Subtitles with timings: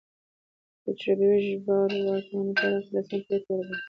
[0.83, 3.79] د تجربوي ژبارواپوهنې تاریخ اتلسمې پیړۍ ته ورګرځي